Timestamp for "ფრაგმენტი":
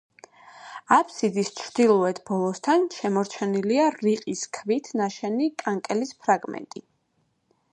6.25-6.85